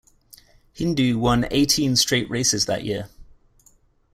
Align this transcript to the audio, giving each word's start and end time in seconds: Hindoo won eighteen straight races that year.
Hindoo 0.75 1.19
won 1.19 1.45
eighteen 1.51 1.95
straight 1.95 2.27
races 2.27 2.65
that 2.65 2.83
year. 2.83 3.07